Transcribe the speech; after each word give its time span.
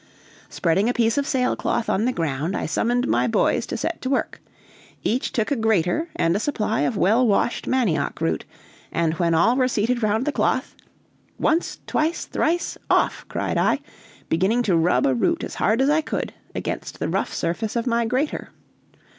Spreading 0.49 0.89
a 0.89 0.93
piece 0.95 1.19
of 1.19 1.27
sailcloth 1.27 1.87
on 1.87 2.05
the 2.05 2.11
ground, 2.11 2.57
I 2.57 2.65
summoned 2.65 3.07
my 3.07 3.27
boys 3.27 3.67
to 3.67 3.77
set 3.77 4.01
to 4.01 4.09
work. 4.09 4.41
Each 5.03 5.31
took 5.31 5.51
a 5.51 5.55
grater 5.55 6.09
and 6.15 6.35
a 6.35 6.39
supply 6.39 6.81
of 6.81 6.97
well 6.97 7.27
washed 7.27 7.67
manioc 7.67 8.19
root, 8.19 8.43
and 8.91 9.13
when 9.19 9.35
all 9.35 9.55
were 9.55 9.67
seated 9.67 10.01
round 10.01 10.25
the 10.25 10.31
cloth 10.31 10.73
"Once, 11.39 11.81
twice, 11.85 12.25
thrice! 12.25 12.79
Off!" 12.89 13.25
cried 13.29 13.59
I, 13.59 13.79
beginning 14.27 14.63
to 14.63 14.75
rub 14.75 15.05
a 15.05 15.13
root 15.13 15.43
as 15.43 15.53
hard 15.53 15.81
as 15.83 15.89
I 15.91 16.01
could 16.01 16.33
against 16.55 16.97
the 16.97 17.07
rough 17.07 17.31
surface 17.31 17.75
of 17.75 17.85
my 17.85 18.03
grater. 18.07 18.49